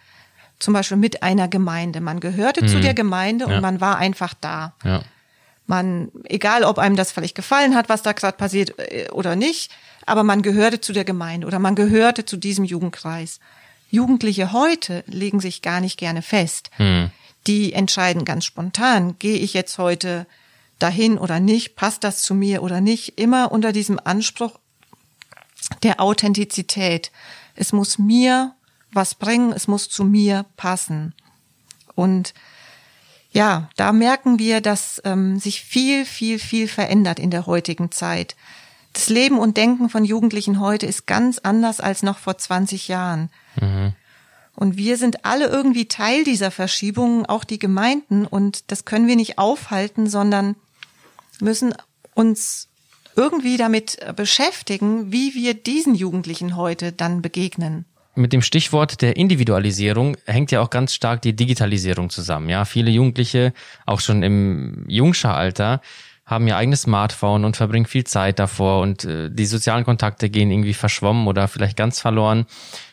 zum 0.58 0.74
Beispiel 0.74 0.96
mit 0.96 1.22
einer 1.22 1.46
Gemeinde. 1.46 2.00
Man 2.00 2.18
gehörte 2.18 2.64
mhm. 2.64 2.68
zu 2.68 2.80
der 2.80 2.92
Gemeinde 2.92 3.46
und 3.46 3.52
ja. 3.52 3.60
man 3.60 3.80
war 3.80 3.98
einfach 3.98 4.34
da. 4.40 4.74
Ja. 4.84 5.02
Man, 5.66 6.10
egal 6.24 6.64
ob 6.64 6.78
einem 6.78 6.96
das 6.96 7.12
vielleicht 7.12 7.36
gefallen 7.36 7.76
hat, 7.76 7.88
was 7.88 8.02
da 8.02 8.12
gerade 8.12 8.36
passiert 8.36 8.76
äh, 8.78 9.10
oder 9.10 9.36
nicht, 9.36 9.70
aber 10.06 10.24
man 10.24 10.42
gehörte 10.42 10.80
zu 10.80 10.92
der 10.92 11.04
Gemeinde 11.04 11.46
oder 11.46 11.60
man 11.60 11.76
gehörte 11.76 12.24
zu 12.24 12.36
diesem 12.36 12.64
Jugendkreis. 12.64 13.38
Jugendliche 13.90 14.52
heute 14.52 15.04
legen 15.06 15.38
sich 15.38 15.62
gar 15.62 15.80
nicht 15.80 15.98
gerne 15.98 16.22
fest. 16.22 16.70
Mhm 16.78 17.12
die 17.46 17.72
entscheiden 17.72 18.24
ganz 18.24 18.44
spontan, 18.44 19.16
gehe 19.18 19.38
ich 19.38 19.54
jetzt 19.54 19.78
heute 19.78 20.26
dahin 20.78 21.18
oder 21.18 21.40
nicht, 21.40 21.76
passt 21.76 22.04
das 22.04 22.22
zu 22.22 22.34
mir 22.34 22.62
oder 22.62 22.80
nicht, 22.80 23.18
immer 23.20 23.52
unter 23.52 23.72
diesem 23.72 24.00
Anspruch 24.02 24.58
der 25.82 26.00
Authentizität. 26.00 27.12
Es 27.54 27.72
muss 27.72 27.98
mir 27.98 28.54
was 28.92 29.14
bringen, 29.14 29.52
es 29.52 29.68
muss 29.68 29.88
zu 29.88 30.04
mir 30.04 30.44
passen. 30.56 31.14
Und 31.94 32.34
ja, 33.30 33.70
da 33.76 33.92
merken 33.92 34.38
wir, 34.38 34.60
dass 34.60 35.00
ähm, 35.04 35.38
sich 35.38 35.62
viel, 35.62 36.04
viel, 36.04 36.38
viel 36.38 36.68
verändert 36.68 37.18
in 37.18 37.30
der 37.30 37.46
heutigen 37.46 37.90
Zeit. 37.90 38.36
Das 38.92 39.08
Leben 39.08 39.38
und 39.38 39.56
Denken 39.56 39.88
von 39.88 40.04
Jugendlichen 40.04 40.60
heute 40.60 40.86
ist 40.86 41.06
ganz 41.06 41.38
anders 41.38 41.80
als 41.80 42.02
noch 42.02 42.18
vor 42.18 42.36
20 42.36 42.88
Jahren. 42.88 43.30
Mhm. 43.58 43.94
Und 44.54 44.76
wir 44.76 44.96
sind 44.96 45.24
alle 45.24 45.46
irgendwie 45.46 45.86
Teil 45.86 46.24
dieser 46.24 46.50
Verschiebungen, 46.50 47.26
auch 47.26 47.44
die 47.44 47.58
Gemeinden. 47.58 48.26
Und 48.26 48.70
das 48.70 48.84
können 48.84 49.08
wir 49.08 49.16
nicht 49.16 49.38
aufhalten, 49.38 50.08
sondern 50.08 50.56
müssen 51.40 51.74
uns 52.14 52.68
irgendwie 53.16 53.56
damit 53.56 53.98
beschäftigen, 54.16 55.12
wie 55.12 55.34
wir 55.34 55.54
diesen 55.54 55.94
Jugendlichen 55.94 56.56
heute 56.56 56.92
dann 56.92 57.22
begegnen. 57.22 57.84
Mit 58.14 58.34
dem 58.34 58.42
Stichwort 58.42 59.00
der 59.00 59.16
Individualisierung 59.16 60.18
hängt 60.26 60.50
ja 60.50 60.60
auch 60.60 60.68
ganz 60.68 60.92
stark 60.92 61.22
die 61.22 61.34
Digitalisierung 61.34 62.10
zusammen. 62.10 62.50
Ja, 62.50 62.66
viele 62.66 62.90
Jugendliche, 62.90 63.54
auch 63.86 64.00
schon 64.00 64.22
im 64.22 64.84
Jungscheralter, 64.86 65.80
haben 66.26 66.46
ihr 66.46 66.56
eigenes 66.56 66.82
Smartphone 66.82 67.44
und 67.44 67.56
verbringen 67.56 67.86
viel 67.86 68.04
Zeit 68.04 68.38
davor 68.38 68.82
und 68.82 69.04
äh, 69.04 69.30
die 69.30 69.46
sozialen 69.46 69.84
Kontakte 69.84 70.28
gehen 70.28 70.50
irgendwie 70.50 70.74
verschwommen 70.74 71.26
oder 71.26 71.48
vielleicht 71.48 71.76
ganz 71.76 72.00
verloren. 72.00 72.46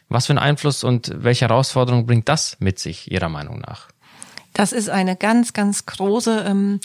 Was 0.10 0.26
für 0.26 0.32
einen 0.32 0.40
Einfluss 0.40 0.84
und 0.84 1.12
welche 1.16 1.48
Herausforderungen 1.48 2.06
bringt 2.06 2.28
das 2.28 2.58
mit 2.60 2.80
sich, 2.80 3.12
Ihrer 3.12 3.30
Meinung 3.30 3.60
nach? 3.60 3.90
Das 4.54 4.74
ist 4.74 4.90
eine 4.90 5.16
ganz, 5.16 5.54
ganz 5.54 5.86
große 5.86 6.46
ähm, 6.48 6.80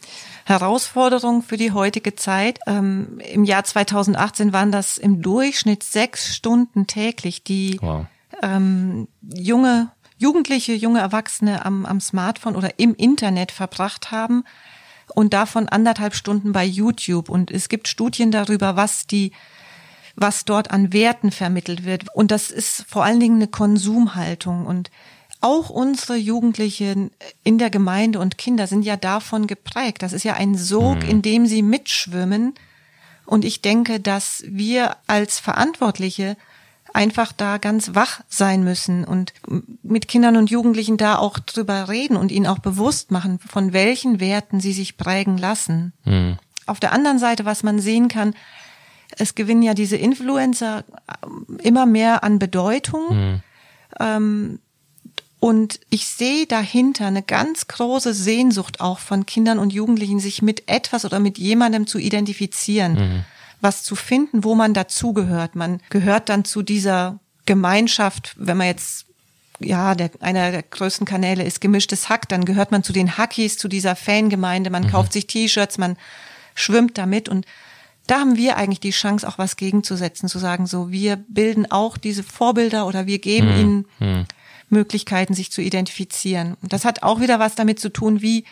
Herausforderung 0.45 1.43
für 1.43 1.57
die 1.57 1.73
heutige 1.73 2.15
Zeit. 2.15 2.61
Ähm, 2.67 3.19
Im 3.33 3.45
Jahr 3.45 3.65
2018 3.65 4.53
waren 4.53 4.71
das 4.71 4.99
im 4.99 5.23
Durchschnitt 5.23 5.83
sechs 5.83 6.37
Stunden 6.37 6.87
täglich, 6.87 7.43
die 7.43 7.79
wow. 7.81 8.07
ähm, 8.43 9.09
junge 9.23 9.91
Jugendliche, 10.17 10.75
junge 10.75 11.01
Erwachsene 11.01 11.65
am, 11.67 11.85
am 11.85 12.01
Smartphone 12.01 12.55
oder 12.55 12.79
im 12.79 12.95
Internet 12.95 13.51
verbracht 13.51 14.13
haben 14.13 14.45
und 15.15 15.35
davon 15.35 15.69
anderthalb 15.69 16.15
Stunden 16.15 16.53
bei 16.53 16.65
YouTube. 16.65 17.29
Und 17.29 17.51
es 17.51 17.69
gibt 17.69 17.89
Studien 17.89 18.31
darüber, 18.31 18.77
was 18.77 19.07
die 19.07 19.33
was 20.17 20.45
dort 20.45 20.71
an 20.71 20.93
Werten 20.93 21.31
vermittelt 21.31 21.85
wird. 21.85 22.05
Und 22.15 22.31
das 22.31 22.51
ist 22.51 22.85
vor 22.89 23.05
allen 23.05 23.21
Dingen 23.21 23.37
eine 23.37 23.49
Konsumhaltung. 23.49 24.67
Und 24.67 24.91
auch 25.41 25.71
unsere 25.71 26.17
Jugendlichen 26.17 27.11
in 27.43 27.59
der 27.59 27.71
Gemeinde 27.71 28.19
und 28.19 28.39
Kinder 28.39 28.67
sind 28.67 28.83
ja 28.83 28.97
davon 28.97 29.47
geprägt. 29.47 30.03
Das 30.03 30.13
ist 30.13 30.25
ja 30.25 30.35
ein 30.35 30.57
Sog, 30.57 31.03
mhm. 31.03 31.11
in 31.11 31.23
dem 31.23 31.47
sie 31.47 31.63
mitschwimmen. 31.63 32.55
Und 33.27 33.45
ich 33.45 33.63
denke, 33.63 34.01
dass 34.01 34.45
wir 34.47 34.97
als 35.07 35.41
Verantwortliche 35.41 36.37
einfach 36.95 37.33
da 37.33 37.59
ganz 37.59 37.95
wach 37.95 38.21
sein 38.29 38.63
müssen 38.63 39.05
und 39.05 39.33
mit 39.83 40.07
Kindern 40.07 40.37
und 40.37 40.51
Jugendlichen 40.51 40.97
da 40.97 41.19
auch 41.19 41.39
drüber 41.41 41.89
reden 41.89 42.17
und 42.17 42.31
ihnen 42.31 42.47
auch 42.47 42.61
bewusst 42.61 43.11
machen, 43.11 43.41
von 43.41 43.73
welchen 43.73 44.21
Werten 44.21 44.61
sie 44.61 44.73
sich 44.73 44.97
prägen 44.97 45.37
lassen. 45.37 45.93
Mhm. 46.05 46.39
Auf 46.67 46.81
der 46.81 46.93
anderen 46.93 47.19
Seite, 47.19 47.45
was 47.45 47.63
man 47.63 47.81
sehen 47.81 48.09
kann, 48.09 48.35
es 49.19 49.35
gewinnen 49.35 49.63
ja 49.63 49.75
diese 49.75 49.97
Influencer 49.97 50.85
äh, 51.07 51.67
immer 51.67 51.87
mehr 51.87 52.25
an 52.25 52.39
Bedeutung. 52.39 53.03
Mhm. 53.11 53.43
Ähm, 54.01 54.59
und 55.41 55.81
ich 55.91 56.07
sehe 56.07 56.47
dahinter 56.47 57.07
eine 57.07 57.23
ganz 57.23 57.69
große 57.69 58.15
Sehnsucht 58.15 58.81
auch 58.81 58.99
von 58.99 59.27
Kindern 59.27 59.59
und 59.59 59.75
Jugendlichen, 59.75 60.19
sich 60.19 60.41
mit 60.41 60.69
etwas 60.71 61.05
oder 61.05 61.21
mit 61.21 61.37
jemandem 61.37 61.87
zu 61.87 61.99
identifizieren, 61.99 62.95
mhm. 62.95 63.25
was 63.61 63.83
zu 63.83 63.95
finden, 63.95 64.43
wo 64.43 64.55
man 64.55 64.73
dazugehört. 64.73 65.55
Man 65.55 65.81
gehört 65.91 66.31
dann 66.31 66.47
zu 66.47 66.63
dieser 66.63 67.19
Gemeinschaft, 67.45 68.35
wenn 68.39 68.57
man 68.57 68.69
jetzt 68.69 69.07
ja, 69.61 69.95
der, 69.95 70.11
einer 70.21 70.51
der 70.51 70.63
größten 70.63 71.07
Kanäle 71.07 71.45
ist 71.45 71.61
gemischtes 71.61 72.09
Hack, 72.09 72.29
dann 72.29 72.45
gehört 72.45 72.73
man 72.73 72.83
zu 72.83 72.93
den 72.93 73.17
Hackies, 73.17 73.57
zu 73.57 73.69
dieser 73.69 73.97
Fangemeinde, 73.97 74.71
man 74.71 74.85
mhm. 74.85 74.91
kauft 74.91 75.13
sich 75.13 75.27
T-Shirts, 75.27 75.79
man 75.79 75.97
schwimmt 76.55 76.99
damit 76.99 77.29
und 77.29 77.47
da 78.07 78.21
haben 78.21 78.37
wir 78.37 78.57
eigentlich 78.57 78.81
die 78.81 78.91
Chance, 78.91 79.27
auch 79.27 79.39
was 79.39 79.57
gegenzusetzen, 79.57 80.29
zu 80.29 80.39
sagen, 80.39 80.67
so, 80.67 80.91
wir 80.91 81.17
bilden 81.29 81.71
auch 81.71 81.97
diese 81.97 82.23
Vorbilder 82.23 82.87
oder 82.87 83.07
wir 83.07 83.19
geben 83.19 83.49
Hm, 83.49 83.61
ihnen 83.61 83.87
hm. 83.99 84.25
Möglichkeiten, 84.69 85.35
sich 85.35 85.51
zu 85.51 85.63
identifizieren. 85.63 86.57
Und 86.63 86.73
das 86.73 86.85
hat 86.85 87.03
auch 87.03 87.21
wieder 87.21 87.39
was 87.39 87.55
damit 87.55 87.81
zu 87.81 87.91
tun, 87.91 88.21
wie 88.21 88.45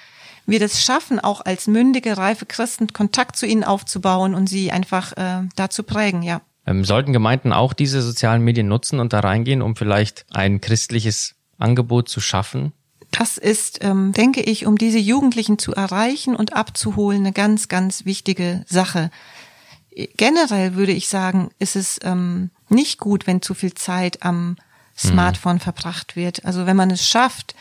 wir 0.46 0.58
das 0.58 0.82
schaffen, 0.82 1.20
auch 1.20 1.40
als 1.40 1.66
mündige, 1.66 2.16
reife 2.16 2.46
Christen 2.46 2.92
Kontakt 2.92 3.36
zu 3.36 3.46
ihnen 3.46 3.64
aufzubauen 3.64 4.34
und 4.34 4.48
sie 4.48 4.72
einfach 4.72 5.12
äh, 5.16 5.42
da 5.56 5.70
zu 5.70 5.82
prägen, 5.82 6.22
ja. 6.22 6.40
Ähm, 6.66 6.84
sollten 6.84 7.12
Gemeinden 7.12 7.52
auch 7.52 7.72
diese 7.72 8.02
sozialen 8.02 8.42
Medien 8.42 8.68
nutzen 8.68 9.00
und 9.00 9.12
da 9.12 9.20
reingehen, 9.20 9.62
um 9.62 9.74
vielleicht 9.74 10.24
ein 10.30 10.60
christliches 10.60 11.34
Angebot 11.58 12.08
zu 12.08 12.20
schaffen? 12.20 12.72
Das 13.10 13.36
ist, 13.36 13.84
ähm, 13.84 14.12
denke 14.12 14.40
ich, 14.40 14.66
um 14.66 14.78
diese 14.78 14.98
Jugendlichen 14.98 15.58
zu 15.58 15.74
erreichen 15.74 16.34
und 16.34 16.54
abzuholen, 16.54 17.20
eine 17.20 17.32
ganz, 17.32 17.68
ganz 17.68 18.04
wichtige 18.04 18.64
Sache. 18.66 19.10
Generell 20.16 20.74
würde 20.74 20.92
ich 20.92 21.08
sagen, 21.08 21.50
ist 21.58 21.76
es 21.76 21.98
ähm, 22.02 22.50
nicht 22.68 22.98
gut, 22.98 23.26
wenn 23.26 23.42
zu 23.42 23.54
viel 23.54 23.74
Zeit 23.74 24.22
am 24.22 24.56
Smartphone 24.96 25.58
verbracht 25.60 26.16
wird. 26.16 26.44
Also 26.44 26.66
wenn 26.66 26.76
man 26.76 26.90
es 26.90 27.06
schafft, 27.06 27.54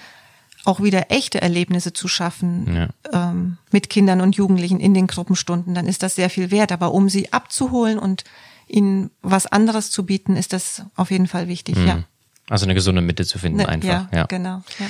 auch 0.64 0.82
wieder 0.82 1.10
echte 1.12 1.42
Erlebnisse 1.42 1.92
zu 1.92 2.08
schaffen 2.08 2.90
Ja. 3.12 3.32
ähm, 3.32 3.58
mit 3.72 3.90
Kindern 3.90 4.22
und 4.22 4.36
Jugendlichen 4.36 4.80
in 4.80 4.94
den 4.94 5.08
Gruppenstunden, 5.08 5.74
dann 5.74 5.88
ist 5.88 6.04
das 6.04 6.16
sehr 6.16 6.30
viel 6.30 6.52
wert. 6.52 6.72
Aber 6.72 6.94
um 6.94 7.10
sie 7.10 7.34
abzuholen 7.34 7.98
und 7.98 8.24
ihnen 8.68 9.10
was 9.22 9.48
anderes 9.48 9.90
zu 9.92 10.06
bieten, 10.06 10.36
ist 10.38 10.54
das 10.54 10.84
auf 10.96 11.10
jeden 11.12 11.28
Fall 11.28 11.48
wichtig. 11.48 11.78
Ja. 11.78 12.04
Also 12.50 12.66
eine 12.66 12.76
gesunde 12.76 13.02
Mitte 13.02 13.26
zu 13.26 13.40
finden 13.40 13.58
Ne, 13.60 13.68
einfach. 13.70 13.88
ja, 13.88 14.10
ja. 14.14 14.26
genau. 14.26 14.62
Ja. 14.80 14.86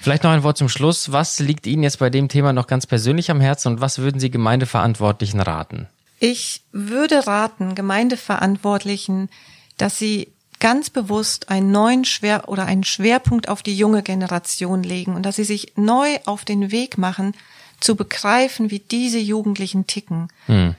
Vielleicht 0.00 0.24
noch 0.24 0.32
ein 0.32 0.42
Wort 0.42 0.58
zum 0.58 0.68
Schluss. 0.68 1.12
Was 1.12 1.38
liegt 1.38 1.66
Ihnen 1.66 1.82
jetzt 1.82 1.98
bei 1.98 2.10
dem 2.10 2.28
Thema 2.28 2.52
noch 2.52 2.66
ganz 2.66 2.86
persönlich 2.86 3.30
am 3.30 3.40
Herzen 3.40 3.68
und 3.74 3.80
was 3.80 3.98
würden 3.98 4.20
Sie 4.20 4.30
Gemeindeverantwortlichen 4.30 5.40
raten? 5.40 5.86
Ich 6.24 6.62
würde 6.72 7.26
raten, 7.26 7.74
Gemeindeverantwortlichen, 7.74 9.28
dass 9.76 9.98
sie 9.98 10.28
ganz 10.58 10.88
bewusst 10.88 11.50
einen 11.50 11.70
neuen 11.70 12.06
Schwer 12.06 12.48
oder 12.48 12.64
einen 12.64 12.84
Schwerpunkt 12.84 13.50
auf 13.50 13.62
die 13.62 13.76
junge 13.76 14.02
Generation 14.02 14.82
legen 14.82 15.16
und 15.16 15.24
dass 15.24 15.36
sie 15.36 15.44
sich 15.44 15.74
neu 15.76 16.16
auf 16.24 16.46
den 16.46 16.70
Weg 16.70 16.96
machen, 16.96 17.34
zu 17.78 17.94
begreifen, 17.94 18.70
wie 18.70 18.78
diese 18.78 19.18
Jugendlichen 19.18 19.86
ticken. 19.86 20.28
Hm. 20.46 20.76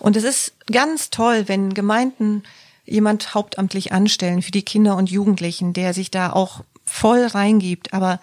Und 0.00 0.16
es 0.16 0.24
ist 0.24 0.54
ganz 0.66 1.10
toll, 1.10 1.44
wenn 1.46 1.74
Gemeinden 1.74 2.42
jemand 2.84 3.34
hauptamtlich 3.34 3.92
anstellen 3.92 4.42
für 4.42 4.50
die 4.50 4.64
Kinder 4.64 4.96
und 4.96 5.12
Jugendlichen, 5.12 5.74
der 5.74 5.94
sich 5.94 6.10
da 6.10 6.32
auch 6.32 6.64
voll 6.84 7.24
reingibt. 7.24 7.94
Aber 7.94 8.18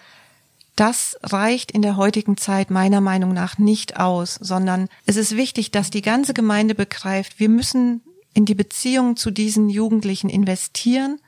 das 0.79 1.17
reicht 1.24 1.71
in 1.71 1.81
der 1.81 1.98
heutigen 1.98 2.38
Zeit 2.38 2.71
meiner 2.71 3.01
Meinung 3.01 3.33
nach 3.33 3.57
nicht 3.57 3.98
aus, 4.00 4.36
sondern 4.36 4.88
es 5.05 5.17
ist 5.17 5.36
wichtig, 5.36 5.71
dass 5.71 5.89
die 5.89 6.01
ganze 6.01 6.33
Gemeinde 6.33 6.74
begreift, 6.74 7.39
wir 7.39 7.50
müssen 7.50 8.01
in 8.33 8.45
die 8.45 8.55
Beziehung 8.55 9.17
zu 9.17 9.31
diesen 9.31 9.69
Jugendlichen 9.69 10.29
investieren, 10.29 11.19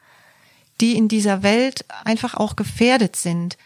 die 0.80 0.96
in 0.96 1.08
dieser 1.08 1.44
Welt 1.44 1.86
einfach 2.06 2.36
auch 2.36 2.56
gefährdet 2.56 3.16
sind, 3.16 3.58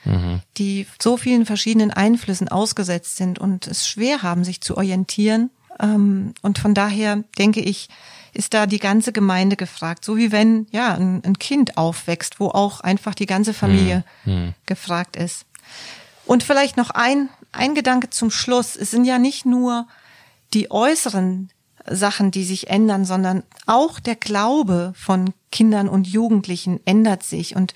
die 0.58 0.88
so 1.02 1.18
vielen 1.18 1.46
verschiedenen 1.46 1.92
Einflüssen 1.92 2.50
ausgesetzt 2.50 3.16
sind 3.18 3.38
und 3.40 3.68
es 3.68 3.88
schwer 3.88 4.24
haben, 4.24 4.44
sich 4.44 4.62
zu 4.62 4.76
orientieren. 4.78 5.50
Ähm, 5.80 6.34
Und 6.42 6.58
von 6.58 6.74
daher 6.74 7.24
denke 7.38 7.62
ich, 7.62 7.90
ist 8.34 8.54
da 8.54 8.66
die 8.66 8.80
ganze 8.80 9.14
Gemeinde 9.14 9.56
gefragt. 9.56 10.04
So 10.04 10.18
wie 10.18 10.32
wenn, 10.32 10.68
ja, 10.72 10.96
ein, 10.96 11.24
ein 11.24 11.40
Kind 11.40 11.78
aufwächst, 11.78 12.40
wo 12.40 12.48
auch 12.48 12.82
einfach 12.82 13.16
die 13.16 13.28
ganze 13.28 13.54
Familie 13.54 14.04
gefragt 14.66 15.16
ist. 15.16 15.46
Und 16.26 16.44
vielleicht 16.44 16.78
noch 16.78 16.90
ein, 16.90 17.30
ein 17.52 17.76
Gedanke 17.76 18.10
zum 18.10 18.32
Schluss. 18.32 18.76
Es 18.76 18.92
sind 18.92 19.06
ja 19.06 19.20
nicht 19.20 19.46
nur 19.46 19.88
die 20.54 20.72
äußeren 20.72 21.50
Sachen, 21.88 22.32
die 22.32 22.44
sich 22.44 22.70
ändern, 22.70 23.06
sondern 23.06 23.44
auch 23.66 24.00
der 24.00 24.16
Glaube 24.16 24.94
von 24.96 25.34
Kindern 25.52 25.88
und 25.88 26.08
Jugendlichen 26.08 26.80
ändert 26.86 27.24
sich. 27.24 27.56
Und 27.56 27.74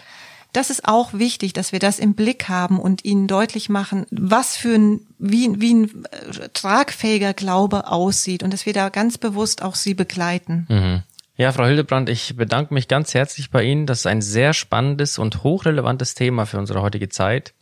das 0.51 0.71
ist 0.71 0.87
auch 0.87 1.13
wichtig, 1.13 1.53
dass 1.53 1.71
wir 1.71 1.79
das 1.79 1.99
im 1.99 2.15
Blick 2.15 2.49
haben 2.49 2.79
und 2.79 3.05
ihnen 3.05 3.27
deutlich 3.27 3.69
machen, 3.69 4.07
was 4.09 4.57
für 4.57 4.73
ein, 4.73 5.01
wie, 5.19 5.61
wie 5.61 5.75
ein 5.75 6.05
äh, 6.05 6.49
tragfähiger 6.53 7.33
Glaube 7.35 7.87
aussieht 7.87 8.41
und 8.41 8.51
dass 8.51 8.65
wir 8.65 8.73
da 8.73 8.89
ganz 8.89 9.19
bewusst 9.19 9.61
auch 9.61 9.75
sie 9.75 9.93
begleiten. 9.93 10.65
Mhm. 10.69 11.03
Ja, 11.35 11.53
Frau 11.53 11.65
Hildebrand, 11.65 12.09
ich 12.09 12.35
bedanke 12.35 12.73
mich 12.73 12.87
ganz 12.89 13.13
herzlich 13.13 13.49
bei 13.49 13.63
Ihnen. 13.63 13.85
Das 13.85 13.99
ist 13.99 14.07
ein 14.07 14.21
sehr 14.21 14.53
spannendes 14.53 15.17
und 15.17 15.43
hochrelevantes 15.43 16.13
Thema 16.13 16.45
für 16.45 16.57
unsere 16.57 16.81
heutige 16.81 17.07
Zeit. 17.07 17.53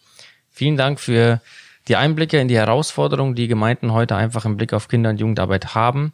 Vielen 0.57 0.75
Dank 0.75 0.99
für 0.99 1.39
die 1.87 1.97
Einblicke 1.97 2.39
in 2.39 2.47
die 2.47 2.57
Herausforderungen, 2.57 3.35
die 3.35 3.47
Gemeinden 3.47 3.93
heute 3.93 4.15
einfach 4.15 4.43
im 4.43 4.57
Blick 4.57 4.73
auf 4.73 4.87
Kinder- 4.87 5.11
und 5.11 5.19
Jugendarbeit 5.19 5.75
haben, 5.75 6.13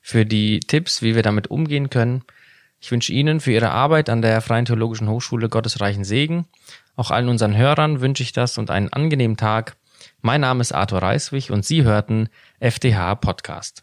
für 0.00 0.24
die 0.24 0.60
Tipps, 0.60 1.02
wie 1.02 1.16
wir 1.16 1.24
damit 1.24 1.48
umgehen 1.48 1.90
können. 1.90 2.22
Ich 2.80 2.92
wünsche 2.92 3.12
Ihnen 3.12 3.40
für 3.40 3.50
Ihre 3.50 3.72
Arbeit 3.72 4.08
an 4.08 4.22
der 4.22 4.42
Freien 4.42 4.64
Theologischen 4.64 5.08
Hochschule 5.08 5.48
Gottes 5.48 5.80
reichen 5.80 6.04
Segen. 6.04 6.46
Auch 6.94 7.10
allen 7.10 7.28
unseren 7.28 7.56
Hörern 7.56 8.00
wünsche 8.00 8.22
ich 8.22 8.32
das 8.32 8.58
und 8.58 8.70
einen 8.70 8.92
angenehmen 8.92 9.36
Tag. 9.36 9.74
Mein 10.20 10.42
Name 10.42 10.60
ist 10.60 10.70
Arthur 10.70 11.02
Reiswig 11.02 11.50
und 11.50 11.64
Sie 11.64 11.82
hörten 11.82 12.28
FDH 12.60 13.16
Podcast. 13.16 13.82